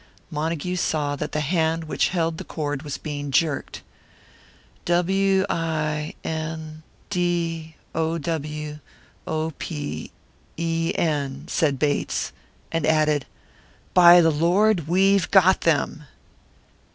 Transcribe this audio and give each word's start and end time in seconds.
Montague 0.31 0.77
saw 0.77 1.15
that 1.17 1.31
the 1.31 1.41
hand 1.41 1.83
which 1.83 2.07
held 2.07 2.39
the 2.39 2.43
cord 2.43 2.81
was 2.81 2.97
being 2.97 3.29
jerked. 3.29 3.83
"W 4.85 5.45
i 5.47 6.15
n 6.23 6.81
d 7.11 7.75
o 7.93 8.17
w 8.17 8.79
o 9.27 9.51
p 9.59 10.11
e 10.57 10.91
n," 10.95 11.45
said 11.47 11.77
Bates; 11.77 12.31
and 12.71 12.87
added, 12.87 13.27
"By 13.93 14.21
the 14.21 14.31
Lord! 14.31 14.87
we've 14.87 15.29
got 15.29 15.61
them!" 15.61 16.05